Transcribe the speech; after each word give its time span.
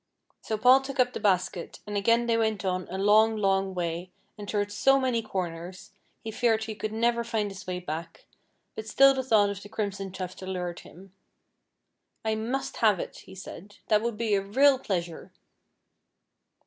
So 0.41 0.57
Paul 0.57 0.81
took 0.81 0.99
up 0.99 1.13
the 1.13 1.19
basket, 1.19 1.79
and 1.85 1.95
again 1.95 2.25
they 2.25 2.35
went 2.35 2.65
on 2.65 2.87
a 2.89 2.97
long, 2.97 3.37
long 3.37 3.75
way, 3.75 4.09
and 4.35 4.49
turned 4.49 4.71
so 4.71 4.99
many 4.99 5.21
corners, 5.21 5.91
he 6.23 6.31
feared 6.31 6.63
he 6.63 6.73
could 6.73 6.91
never 6.91 7.23
find 7.23 7.51
his 7.51 7.67
way 7.67 7.77
back, 7.79 8.25
but 8.75 8.87
still 8.87 9.13
the 9.13 9.21
thought 9.21 9.51
of 9.51 9.61
the 9.61 9.69
crimson 9.69 10.11
tuft 10.11 10.41
allured 10.41 10.79
him. 10.79 11.13
"I 12.25 12.33
must 12.33 12.77
have 12.77 12.99
it," 12.99 13.17
he 13.25 13.35
said; 13.35 13.77
"that 13.89 14.01
would 14.01 14.17
be 14.17 14.33
a 14.33 14.41
real 14.41 14.79
pleasure." 14.79 15.33